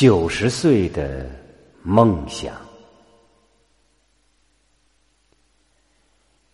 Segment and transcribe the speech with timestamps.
[0.00, 1.28] 九十岁的
[1.82, 2.54] 梦想。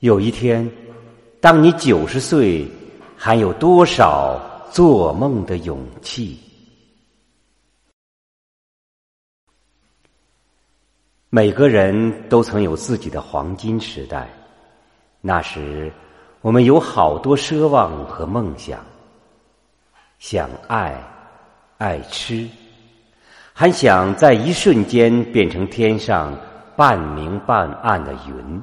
[0.01, 0.69] 有一天，
[1.41, 2.67] 当你九十岁，
[3.17, 6.37] 还有多少做梦的勇气？
[11.31, 14.29] 每个人都曾有自己的黄金时代，
[15.21, 15.93] 那时
[16.41, 18.85] 我们有好多奢望和梦想，
[20.19, 21.01] 想爱，
[21.79, 22.45] 爱吃。
[23.59, 26.39] 还想在一瞬间变成天上
[26.77, 28.63] 半明半暗的云。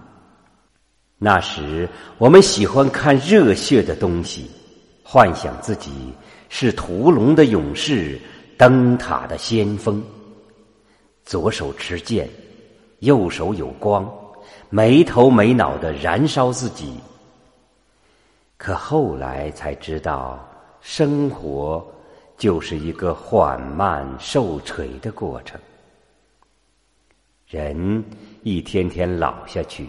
[1.18, 4.52] 那时我们喜欢看热血的东西，
[5.04, 6.14] 幻想自己
[6.48, 8.22] 是屠龙的勇士，
[8.56, 10.00] 灯塔的先锋。
[11.26, 12.30] 左手持剑，
[13.00, 14.08] 右手有光，
[14.70, 16.94] 没头没脑的燃烧自己。
[18.58, 20.48] 可后来才知道，
[20.82, 21.84] 生活。
[22.38, 25.60] 就是一个缓慢受锤的过程，
[27.48, 28.04] 人
[28.42, 29.88] 一天天老下去，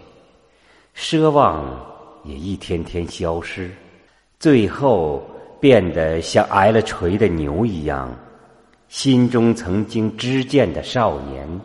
[0.94, 1.64] 奢望
[2.24, 3.70] 也一天天消失，
[4.38, 5.22] 最后
[5.60, 8.14] 变得像挨了锤的牛一样。
[8.88, 11.60] 心中曾经知见的少年，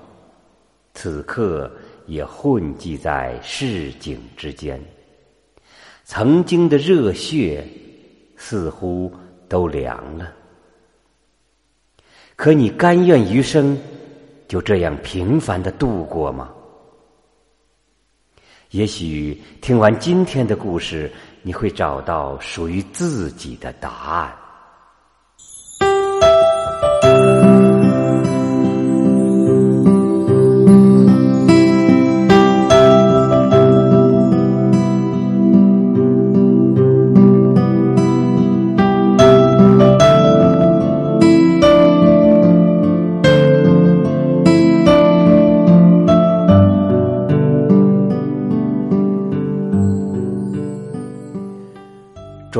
[0.95, 1.71] 此刻
[2.07, 4.81] 也混迹在市井之间，
[6.05, 7.63] 曾经的热血
[8.35, 9.13] 似乎
[9.47, 10.33] 都凉了。
[12.39, 13.77] 可你甘愿余生
[14.47, 16.49] 就这样平凡的度过吗？
[18.69, 24.33] 也许听完今天的故事，你会找到属于自己的答案。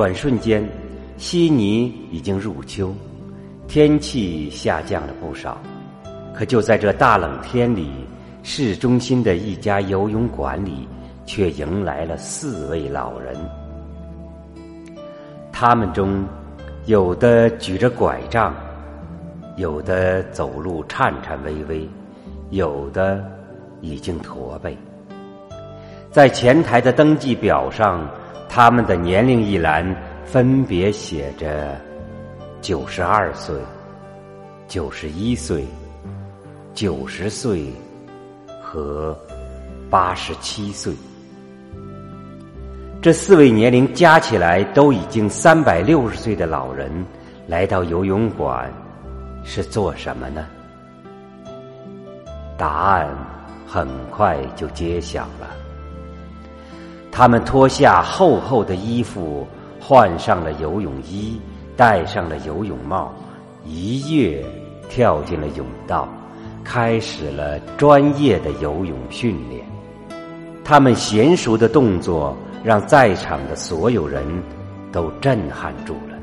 [0.09, 0.67] 转瞬间，
[1.17, 2.91] 悉尼已经入秋，
[3.67, 5.55] 天气下降了不少。
[6.33, 7.91] 可就在这大冷天里，
[8.41, 10.87] 市中心的一家游泳馆里，
[11.27, 13.35] 却迎来了四位老人。
[15.51, 16.25] 他们中，
[16.87, 18.55] 有的举着拐杖，
[19.57, 21.87] 有的走路颤颤巍巍，
[22.49, 23.23] 有的
[23.79, 24.75] 已经驼背。
[26.09, 28.09] 在前台的登记表上。
[28.61, 31.79] 他们的年龄一栏分别写着
[32.59, 33.55] 九十二岁、
[34.67, 35.65] 九十一岁、
[36.73, 37.71] 九十岁
[38.61, 39.17] 和
[39.89, 40.93] 八十七岁。
[43.01, 46.91] 这四位年龄加起来都已经三百六十岁的老人，
[47.47, 48.69] 来到游泳馆
[49.45, 50.45] 是做什么呢？
[52.57, 53.07] 答案
[53.65, 55.68] 很快就揭晓了。
[57.11, 59.45] 他们脱下厚厚的衣服，
[59.79, 61.39] 换上了游泳衣，
[61.75, 63.13] 戴上了游泳帽，
[63.65, 64.45] 一跃
[64.89, 66.07] 跳进了泳道，
[66.63, 69.65] 开始了专业的游泳训练。
[70.63, 74.23] 他们娴熟的动作让在场的所有人
[74.91, 76.15] 都震撼住了。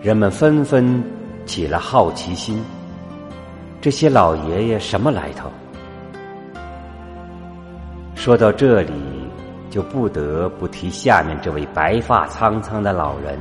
[0.00, 1.02] 人们纷纷
[1.46, 2.62] 起了好奇心：
[3.80, 5.50] 这些老爷爷什么来头？
[8.24, 8.90] 说到这里，
[9.68, 13.38] 就不得不提下面这位白发苍苍的老人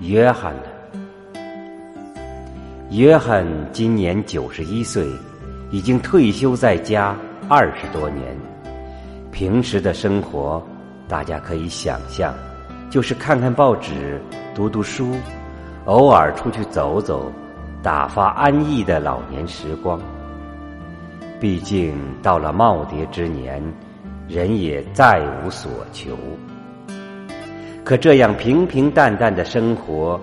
[0.00, 0.64] 约翰了。
[2.90, 5.08] 约翰今年九十一岁，
[5.70, 7.16] 已经退休在家
[7.48, 8.36] 二十多年。
[9.30, 10.62] 平时的生活，
[11.08, 12.34] 大家可以想象，
[12.90, 14.20] 就是看看报纸、
[14.54, 15.16] 读读书，
[15.86, 17.32] 偶尔出去走走，
[17.82, 19.98] 打发安逸的老年时光。
[21.40, 23.58] 毕竟到了耄耋之年。
[24.32, 26.16] 人也再无所求，
[27.84, 30.18] 可这样平平淡淡的生活，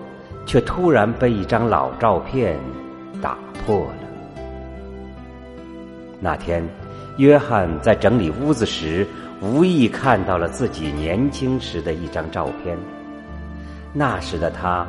[0.48, 2.58] 却突然被一张老照片
[3.22, 3.94] 打破了。
[6.20, 6.68] 那天，
[7.18, 9.06] 约翰在整理屋子时，
[9.42, 12.76] 无意看到了自己年轻时的一张照片。
[13.94, 14.88] 那时的他，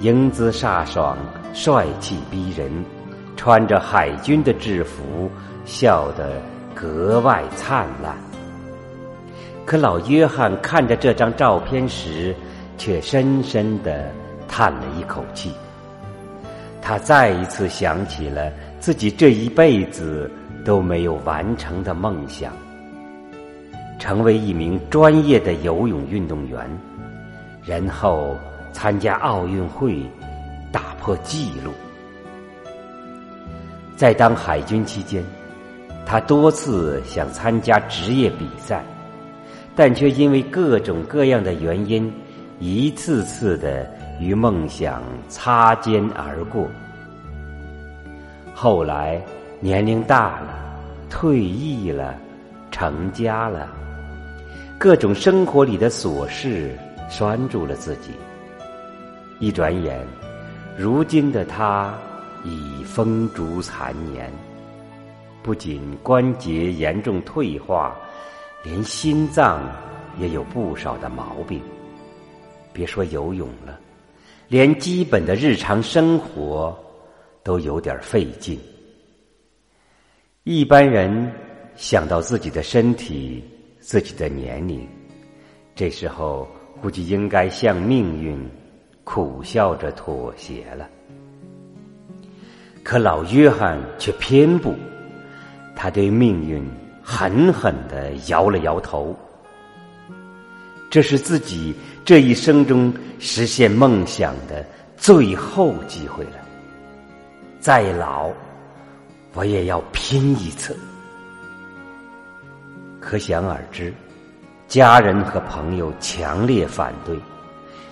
[0.00, 1.16] 英姿飒爽，
[1.54, 2.70] 帅气逼人，
[3.38, 5.30] 穿着海军的制服，
[5.64, 6.42] 笑得
[6.74, 8.14] 格外灿烂。
[9.70, 12.34] 可老约翰看着这张照片时，
[12.76, 14.10] 却深深的
[14.48, 15.52] 叹了一口气。
[16.82, 18.50] 他再一次想起了
[18.80, 20.28] 自己这一辈子
[20.64, 22.52] 都没有完成的梦想——
[23.96, 26.68] 成为一名专业的游泳运动员，
[27.64, 28.36] 然后
[28.72, 30.02] 参加奥运会，
[30.72, 31.70] 打破纪录。
[33.94, 35.22] 在当海军期间，
[36.04, 38.84] 他多次想参加职业比赛，
[39.74, 42.12] 但却因为各种各样的原因，
[42.58, 43.88] 一次次的
[44.20, 46.68] 与梦想擦肩而过。
[48.54, 49.20] 后来
[49.60, 50.48] 年龄大了，
[51.08, 52.14] 退役了，
[52.70, 53.68] 成家了，
[54.78, 56.76] 各种生活里的琐事
[57.08, 58.10] 拴住了自己。
[59.38, 60.06] 一转眼，
[60.76, 61.94] 如今的他。
[62.42, 64.32] 已风烛残年，
[65.42, 67.94] 不仅关节严重退化，
[68.62, 69.62] 连心脏
[70.18, 71.60] 也有不少的毛病。
[72.72, 73.80] 别说游泳了，
[74.48, 76.78] 连基本的日常生活
[77.42, 78.58] 都有点费劲。
[80.44, 81.32] 一般人
[81.74, 83.44] 想到自己的身体、
[83.80, 84.86] 自己的年龄，
[85.74, 86.48] 这时候
[86.80, 88.38] 估计应该向命运
[89.04, 90.88] 苦笑着妥协了。
[92.82, 94.74] 可老约翰却偏不，
[95.76, 96.64] 他对命运
[97.10, 99.16] 狠狠的摇了摇头。
[100.88, 101.74] 这是自己
[102.04, 104.64] 这一生中实现梦想的
[104.96, 106.38] 最后机会了。
[107.58, 108.30] 再老，
[109.34, 110.78] 我也要拼一次。
[113.00, 113.92] 可想而知，
[114.68, 117.18] 家人和朋友强烈反对。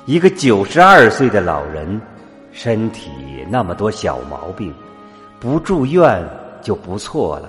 [0.06, 2.00] 一个九十二岁的老人。
[2.50, 3.10] 身体
[3.48, 4.74] 那么多小毛病，
[5.38, 6.26] 不住院
[6.60, 7.48] 就不错了，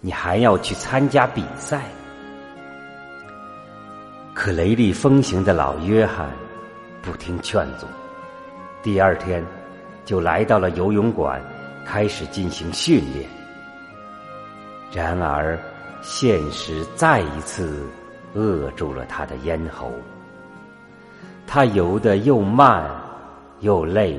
[0.00, 1.84] 你还要去参加比赛？
[4.34, 6.30] 可雷厉风行的老约翰
[7.02, 7.86] 不听劝阻，
[8.82, 9.44] 第二天
[10.04, 11.40] 就来到了游泳馆，
[11.84, 13.28] 开始进行训练。
[14.92, 15.58] 然而，
[16.02, 17.86] 现实再一次
[18.34, 19.92] 扼住了他的咽喉，
[21.46, 22.90] 他游得又慢。
[23.60, 24.18] 又累，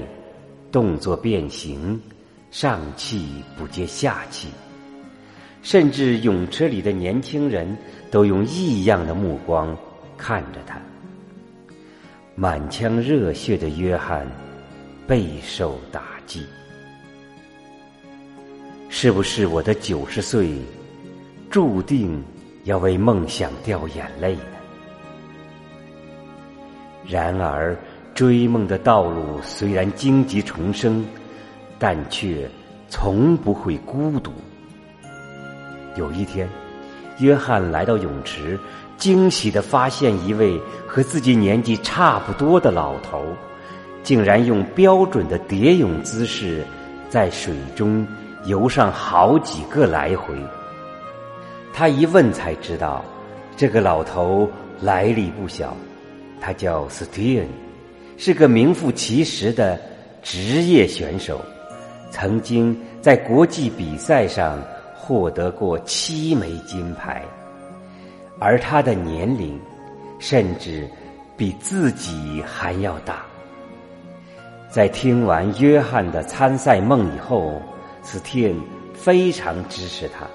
[0.71, 1.99] 动作变形，
[2.51, 4.49] 上气不接下气，
[5.61, 7.77] 甚至泳池里的年轻人
[8.09, 9.77] 都用异样的目光
[10.17, 10.79] 看着他。
[12.35, 14.25] 满腔热血的约翰
[15.07, 16.45] 备受打击。
[18.89, 20.51] 是不是我的九十岁
[21.49, 22.23] 注定
[22.63, 24.57] 要为梦想掉眼泪呢？
[27.07, 27.77] 然而。
[28.13, 31.03] 追梦的道路虽然荆棘丛生，
[31.79, 32.47] 但却
[32.89, 34.33] 从不会孤独。
[35.95, 36.47] 有一天，
[37.19, 38.59] 约翰来到泳池，
[38.97, 43.23] 惊喜的发现一位和自己年纪差不多的老头，
[44.03, 46.65] 竟然用标准的蝶泳姿势
[47.09, 48.07] 在水中
[48.45, 50.35] 游上好几个来回。
[51.73, 53.03] 他一问才知道，
[53.55, 54.49] 这个老头
[54.81, 55.75] 来历不小，
[56.39, 57.47] 他叫斯蒂恩。
[58.17, 59.79] 是个名副其实的
[60.21, 61.41] 职业选手，
[62.11, 64.61] 曾经在国际比赛上
[65.11, 67.21] 获得过七枚金牌，
[68.39, 69.59] 而他的年龄
[70.19, 70.89] 甚至
[71.35, 73.23] 比自己还要大。
[74.69, 77.61] 在听完约翰的参赛梦以后，
[78.01, 78.57] 斯汀
[78.93, 80.25] 非常支持他，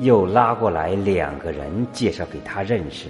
[0.00, 3.06] 又拉过来两个人介绍给他认识。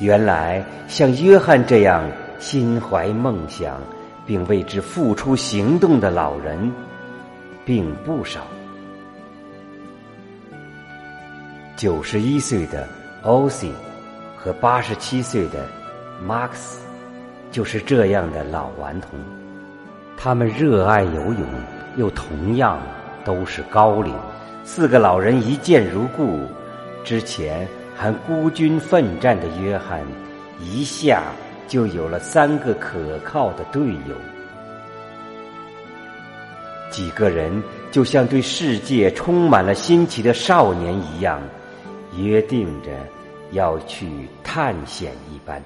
[0.00, 2.08] 原来像约翰这样。
[2.38, 3.80] 心怀梦想
[4.26, 6.70] 并为之付出行动的老人
[7.64, 8.42] 并不少。
[11.76, 12.88] 九十一岁的
[13.22, 13.70] Osi
[14.34, 15.66] 和八十七岁的
[16.26, 16.78] Max
[17.50, 19.10] 就是这样的老顽童。
[20.16, 21.46] 他们热爱游泳，
[21.96, 22.80] 又同样
[23.24, 24.14] 都是高龄。
[24.64, 26.40] 四个老人一见如故，
[27.04, 30.00] 之前还孤军奋战的约翰
[30.60, 31.22] 一下。
[31.68, 34.14] 就有了三个可靠的队友，
[36.92, 41.42] 几个人就像对世界充满了新奇的少年一样，
[42.18, 42.90] 约定着
[43.52, 44.06] 要去
[44.42, 45.62] 探险一般，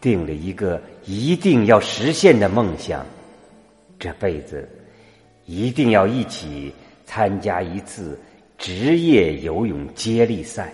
[0.00, 3.04] 定了一个一定要实现的梦想：
[3.98, 4.68] 这辈子
[5.46, 6.72] 一定要一起
[7.04, 8.18] 参加一次
[8.58, 10.72] 职业游泳接力赛。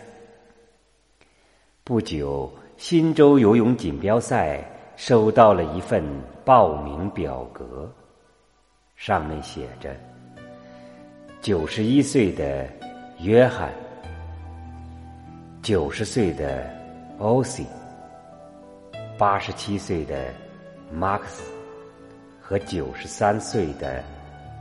[1.84, 2.52] 不久。
[2.80, 4.64] 新州游泳锦标赛
[4.96, 6.02] 收到了一份
[6.46, 7.92] 报名表格，
[8.96, 9.94] 上面写着：
[11.42, 12.66] 九十一岁的
[13.20, 13.70] 约翰、
[15.62, 16.64] 九十岁的
[17.18, 17.66] 欧西、
[19.18, 20.32] 八十七岁的
[20.90, 21.52] 马克思
[22.40, 24.02] 和九十三岁的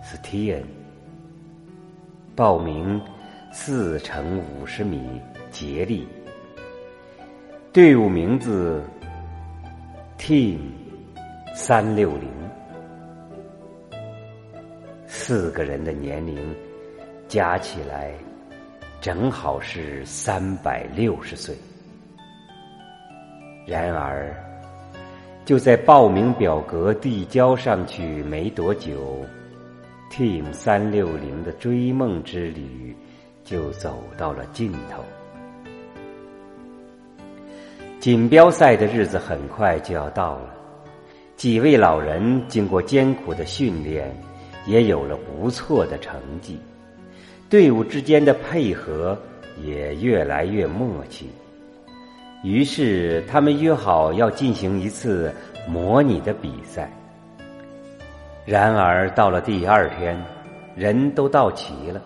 [0.03, 0.61] 斯蒂恩，
[2.35, 3.01] 报名
[3.49, 6.05] 四乘五十米接力。
[7.71, 8.83] 队伍名字
[10.17, 10.59] ：Team
[11.55, 12.29] 三六零。
[15.07, 16.53] 四个人的年龄
[17.29, 18.11] 加起来
[19.01, 21.55] 正好是三百六十岁。
[23.65, 24.35] 然而，
[25.45, 29.25] 就在报名表格递交上去没多久
[30.11, 32.95] ，Team 三六零的追梦之旅
[33.45, 35.03] 就走到了尽头。
[37.99, 40.53] 锦标赛的日子很快就要到了，
[41.37, 44.13] 几位老人经过艰苦的训练，
[44.65, 46.59] 也有了不错的成绩，
[47.49, 49.17] 队伍之间的配合
[49.65, 51.27] 也越来越默契。
[52.43, 55.33] 于是，他们约好要进行一次
[55.67, 56.89] 模拟的比赛。
[58.45, 60.15] 然而，到了第二天，
[60.75, 61.99] 人都到齐了，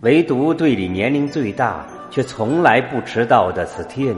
[0.00, 4.16] 唯独队里年龄最大却从来不迟到的 Stin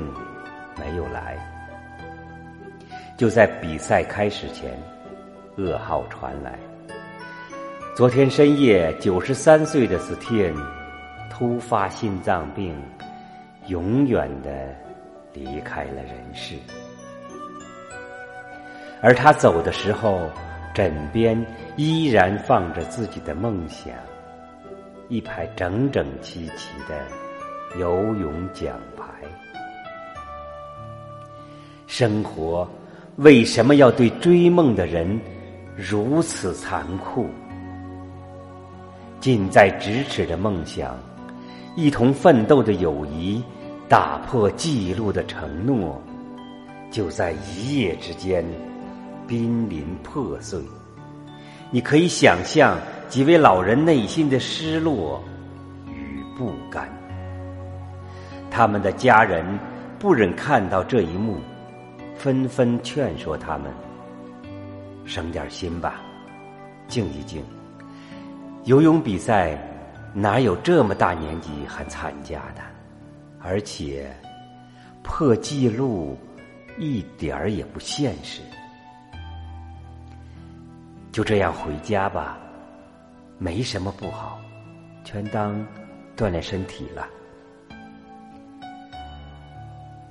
[0.78, 1.36] 没有来。
[3.16, 4.70] 就在比赛开始前，
[5.58, 6.56] 噩耗传来：
[7.96, 10.54] 昨天深夜，九十三岁的 Stin
[11.30, 12.76] 突发心脏病，
[13.68, 14.50] 永远的。
[15.32, 16.56] 离开了人世，
[19.02, 20.30] 而他走的时候，
[20.74, 21.42] 枕边
[21.76, 23.94] 依然放着自己的梦想，
[25.08, 26.98] 一排整整齐齐的
[27.78, 29.04] 游泳奖牌。
[31.86, 32.66] 生活
[33.16, 35.20] 为什么要对追梦的人
[35.74, 37.28] 如此残酷？
[39.20, 40.96] 近在咫尺的梦想，
[41.74, 43.42] 一同奋斗的友谊。
[43.88, 46.02] 打破记录的承诺，
[46.90, 48.44] 就在一夜之间
[49.28, 50.60] 濒临破碎。
[51.70, 52.76] 你可以想象
[53.08, 55.22] 几位老人内心的失落
[55.88, 56.88] 与不甘。
[58.50, 59.44] 他们的家人
[60.00, 61.36] 不忍看到这一幕，
[62.16, 63.70] 纷纷劝说他们
[65.06, 66.00] ：“省点心吧，
[66.88, 67.40] 静一静。
[68.66, 69.56] 游泳比赛
[70.12, 72.62] 哪有这么大年纪还参加的？”
[73.40, 74.12] 而且，
[75.04, 76.18] 破纪录
[76.76, 78.42] 一点儿也不现实。
[81.12, 82.36] 就这样回家吧，
[83.38, 84.40] 没什么不好，
[85.04, 85.64] 全当
[86.16, 87.06] 锻炼身体了。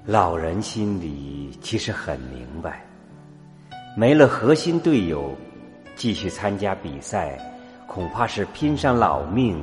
[0.06, 2.86] 老人心里其实很明白，
[3.98, 5.36] 没了核心队友，
[5.96, 7.38] 继续参加比赛，
[7.96, 9.58] 恐怕是拼上老命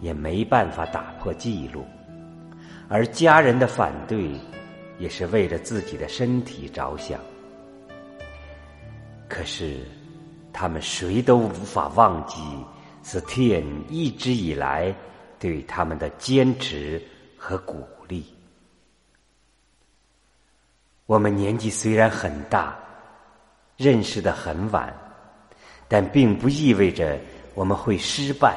[0.00, 1.84] 也没办法打破记录。
[2.88, 4.30] 而家人的反对，
[5.00, 7.18] 也是为了自己的身体着想。
[9.28, 9.80] 可是，
[10.52, 12.40] 他们谁都无法忘记
[13.02, 14.94] 斯蒂恩一直以来
[15.40, 17.02] 对他们的坚持
[17.36, 18.24] 和鼓励。
[21.06, 22.78] 我们年纪虽然很大，
[23.76, 24.94] 认识的很晚，
[25.88, 27.18] 但并不意味着
[27.54, 28.56] 我们会失败。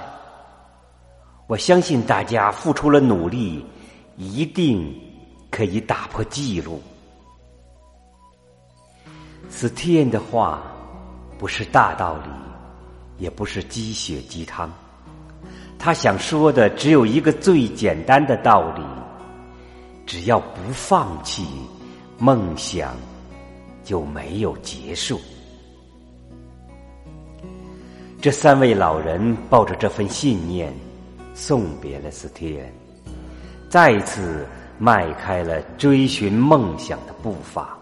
[1.47, 3.65] 我相信大家付出了努力。
[4.19, 4.99] 一定
[5.51, 6.81] 可以打破记录。
[9.47, 10.63] 斯蒂恩的话
[11.37, 12.29] 不是大道理，
[13.19, 14.67] 也不是鸡血鸡汤。
[15.77, 18.81] 他想说的只有一个最简单的道理：
[20.07, 21.45] 只要不放弃
[22.17, 22.95] 梦想，
[23.83, 25.21] 就没有结束。
[28.19, 30.73] 这三位老人抱着这份信念，
[31.35, 32.73] 送别了斯蒂恩。
[33.69, 34.43] 再次
[34.79, 37.77] 迈开了追寻梦想的步伐。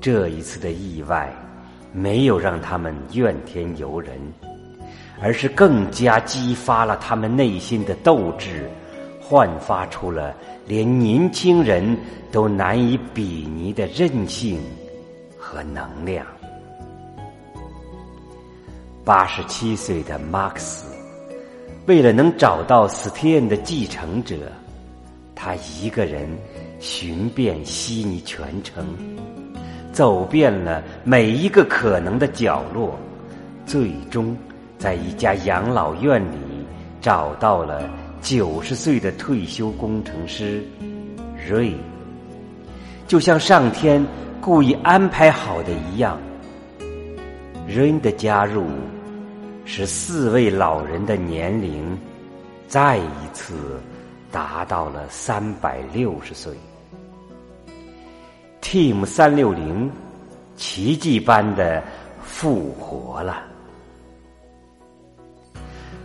[0.00, 1.32] 这一次的意外，
[1.92, 4.18] 没有让他们怨天尤人，
[5.22, 8.68] 而是更加激发了他们内心的斗志，
[9.20, 10.34] 焕发出了
[10.66, 11.96] 连年轻人
[12.32, 14.60] 都难以比拟的韧性
[15.38, 16.26] 和能量。
[19.06, 20.84] 八十七岁的马克思。
[21.86, 24.34] 为了能找到斯蒂恩的继承者，
[25.32, 26.28] 他一个人
[26.80, 28.84] 寻遍悉尼全城，
[29.92, 32.98] 走遍了每一个可能的角落，
[33.64, 34.36] 最终
[34.76, 36.66] 在一家养老院里
[37.00, 37.88] 找到了
[38.20, 40.64] 九十岁的退休工程师
[41.48, 41.72] 瑞。
[43.06, 44.04] 就像上天
[44.40, 46.18] 故意安排好的一样，
[47.68, 48.64] 瑞的加入。
[49.68, 51.98] 使四位老人的年龄
[52.68, 53.80] 再一次
[54.30, 56.54] 达到了三百六十岁。
[58.62, 59.90] Team 三六零
[60.56, 61.82] 奇迹般的
[62.22, 63.42] 复活了，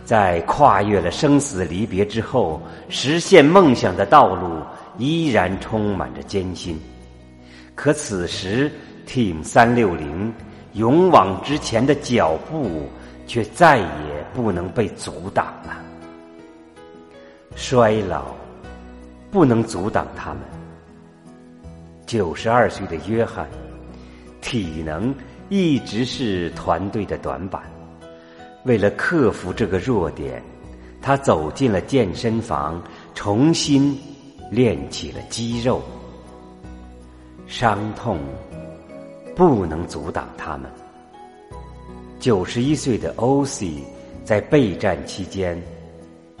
[0.04, 4.60] 在跨越了生死离别之后，实现梦想的道路
[4.98, 6.76] 依然充满着艰辛。
[7.76, 8.70] 可此时
[9.06, 10.34] ，Team 三六零
[10.72, 12.88] 勇往直前的脚步。
[13.32, 15.82] 却再也不能被阻挡了。
[17.56, 18.34] 衰老
[19.30, 20.40] 不能阻挡他们。
[22.04, 23.48] 九十二岁的约翰，
[24.42, 25.14] 体能
[25.48, 27.62] 一直是团队的短板。
[28.66, 30.42] 为了克服这个弱点，
[31.00, 32.82] 他走进了健身房，
[33.14, 33.98] 重新
[34.50, 35.80] 练起了肌肉。
[37.46, 38.18] 伤痛
[39.34, 40.70] 不能阻挡他们。
[42.22, 43.82] 九十一岁的欧西
[44.24, 45.60] 在备战期间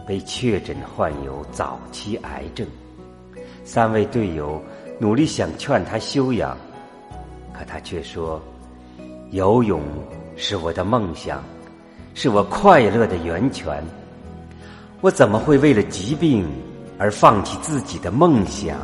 [0.06, 2.64] 被确诊患有早期癌症，
[3.64, 4.62] 三位队友
[5.00, 6.56] 努力想劝他休养，
[7.52, 8.40] 可他却说
[9.32, 9.82] ：“游泳
[10.36, 11.42] 是我的梦想，
[12.14, 13.82] 是我快乐的源泉。
[15.00, 16.48] 我怎么会为了疾病
[16.96, 18.78] 而放弃自己的梦想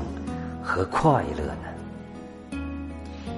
[0.60, 2.58] 和快乐呢？”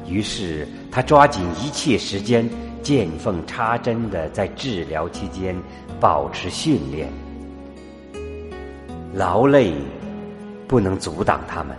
[0.08, 2.48] 于是他抓紧一切时间。
[2.82, 5.54] 见缝插针的在治疗期间
[6.00, 7.08] 保持训练，
[9.12, 9.74] 劳累
[10.66, 11.76] 不能阻挡他们。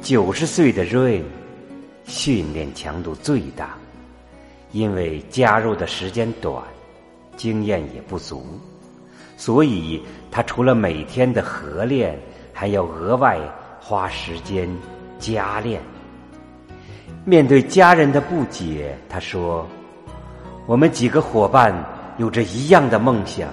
[0.00, 1.22] 九十岁的瑞
[2.04, 3.76] 训练强度最大，
[4.72, 6.62] 因为加入的时间短，
[7.36, 8.46] 经验也不足，
[9.36, 10.00] 所以
[10.30, 12.16] 他除了每天的合练，
[12.52, 13.38] 还要额外
[13.80, 14.68] 花时间
[15.18, 15.80] 加练。
[17.24, 19.66] 面对家人的不解，他说。
[20.68, 21.74] 我们几个伙伴
[22.18, 23.48] 有着一样的梦想，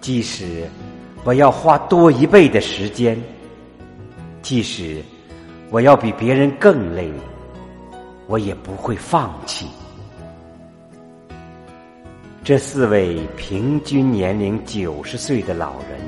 [0.00, 0.68] 即使
[1.22, 3.16] 我要花多一倍的时间，
[4.42, 5.00] 即使
[5.70, 7.08] 我要比别人更累，
[8.26, 9.68] 我也不会放弃。
[12.42, 16.00] 这四位平均年龄九十岁的老人，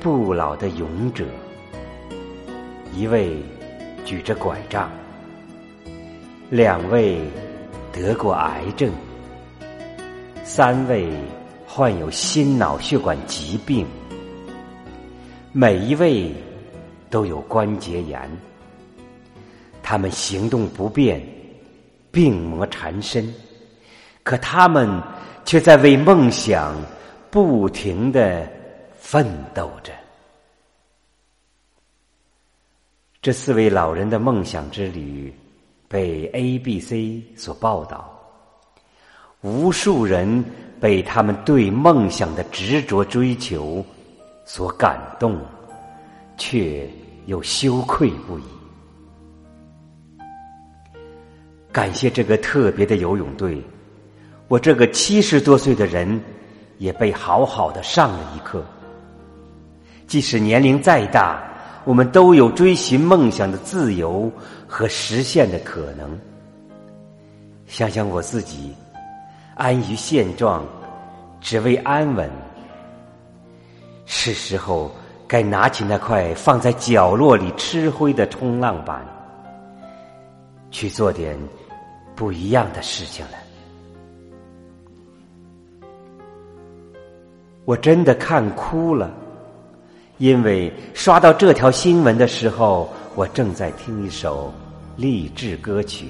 [0.00, 1.24] 不老的勇者，
[2.96, 3.36] 一位
[4.04, 4.90] 举着拐杖，
[6.50, 7.20] 两位。
[7.94, 8.92] 得过癌症，
[10.42, 11.08] 三位
[11.64, 13.86] 患有心脑血管疾病，
[15.52, 16.34] 每一位
[17.08, 18.28] 都有关节炎。
[19.80, 21.24] 他们行动不便，
[22.10, 23.32] 病魔缠身，
[24.24, 25.00] 可他们
[25.44, 26.74] 却在为梦想
[27.30, 28.50] 不停的
[28.98, 29.92] 奋斗着。
[33.22, 35.32] 这四位老人的梦想之旅。
[35.94, 38.12] 被 ABC 所报道，
[39.42, 40.44] 无数人
[40.80, 43.86] 被他们对梦想的执着追求
[44.44, 45.38] 所感动，
[46.36, 46.90] 却
[47.26, 48.42] 又羞愧不已。
[51.70, 53.62] 感谢这个特别的游泳队，
[54.48, 56.20] 我这个七十多岁的人
[56.78, 58.64] 也被好好的上了一课。
[60.08, 61.53] 即使年龄再大。
[61.84, 64.30] 我们都有追寻梦想的自由
[64.66, 66.18] 和实现的可能。
[67.66, 68.74] 想想我自己，
[69.54, 70.64] 安于现状，
[71.40, 72.30] 只为安稳。
[74.06, 74.90] 是时候
[75.26, 79.04] 该拿起那块放在角落里吃灰的冲浪板，
[80.70, 81.38] 去做点
[82.14, 83.32] 不一样的事情了。
[87.64, 89.23] 我真的看哭了。
[90.18, 94.54] 因为刷到这条新闻的时候，我正在听一首
[94.96, 96.08] 励志歌曲。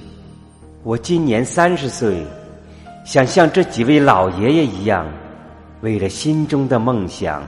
[0.83, 2.23] 我今年三十岁，
[3.03, 5.07] 想像这几位老爷爷一样，
[5.81, 7.41] 为了心中的梦想，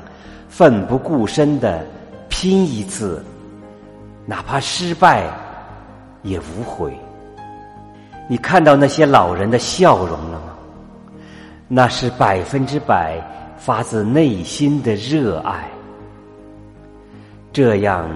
[0.49, 1.85] 奋不顾身的
[2.27, 3.23] 拼一次，
[4.25, 5.29] 哪怕失败
[6.23, 6.91] 也无悔。
[8.27, 10.55] 你看到那些老人的笑容了吗？
[11.67, 13.21] 那是百分之百
[13.59, 15.69] 发自内心的热爱。
[17.57, 18.07] 这样，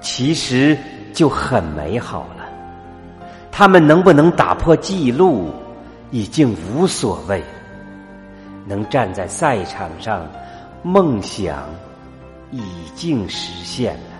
[0.00, 0.78] 其实
[1.12, 2.48] 就很美好了。
[3.50, 5.50] 他们能不能打破记录，
[6.12, 7.42] 已经无所谓。
[8.68, 10.24] 能站在赛场上，
[10.84, 11.64] 梦想
[12.52, 12.62] 已
[12.94, 14.10] 经实现了。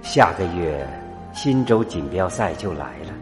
[0.00, 0.86] 下个月，
[1.32, 3.12] 新州锦标赛就来了，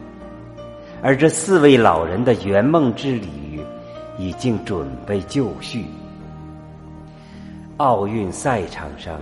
[1.02, 3.64] 而这四位老人的圆梦之旅，
[4.18, 5.86] 已经准备就绪。
[7.82, 9.20] 奥运赛场上，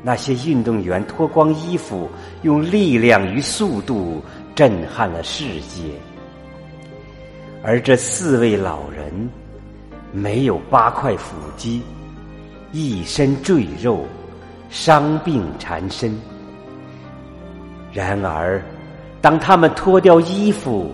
[0.00, 2.08] 那些运动员脱光衣服，
[2.42, 4.22] 用力量与速度
[4.54, 5.82] 震撼了世界。
[7.64, 9.28] 而这四位老人
[10.12, 11.82] 没有八块腹肌，
[12.70, 14.04] 一身赘肉，
[14.70, 16.16] 伤病缠身。
[17.92, 18.62] 然而，
[19.20, 20.92] 当他们脱掉衣服，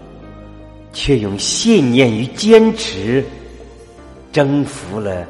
[0.90, 3.22] 却用信念与坚持
[4.32, 5.26] 征服了。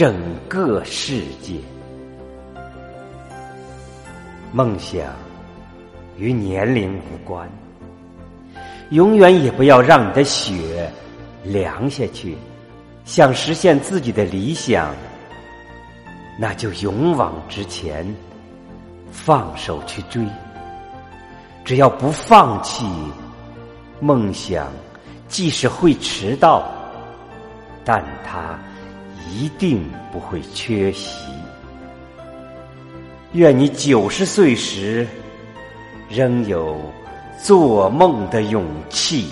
[0.00, 0.16] 整
[0.48, 1.56] 个世界，
[4.50, 5.02] 梦想
[6.16, 7.46] 与年龄无关，
[8.92, 10.90] 永远也不要让你的血
[11.44, 12.34] 凉下去。
[13.04, 14.94] 想实现自己的理想，
[16.38, 18.02] 那就勇往直前，
[19.12, 20.26] 放手去追。
[21.62, 22.86] 只要不放弃，
[24.00, 24.66] 梦想
[25.28, 26.66] 即使会迟到，
[27.84, 28.58] 但它
[29.30, 31.16] 一定不会缺席。
[33.32, 35.06] 愿你九十岁时
[36.08, 36.80] 仍有
[37.40, 39.28] 做梦的勇气。